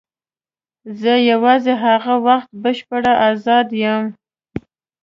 زه 1.01 1.13
یوازې 1.31 1.73
هغه 1.85 2.13
وخت 2.27 2.49
بشپړ 2.63 3.03
آزاد 3.29 3.67
یم. 3.83 4.03